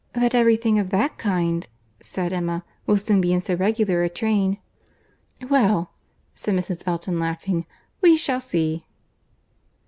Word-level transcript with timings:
"But 0.13 0.33
every 0.33 0.55
thing 0.55 0.79
of 0.79 0.89
that 0.89 1.19
kind," 1.19 1.67
said 1.99 2.33
Emma, 2.33 2.65
"will 2.87 2.97
soon 2.97 3.21
be 3.21 3.33
in 3.33 3.39
so 3.39 3.53
regular 3.53 4.01
a 4.01 4.09
train—" 4.09 4.57
"Well," 5.47 5.91
said 6.33 6.55
Mrs. 6.55 6.81
Elton, 6.87 7.19
laughing, 7.19 7.67
"we 8.01 8.17
shall 8.17 8.41
see." 8.41 8.87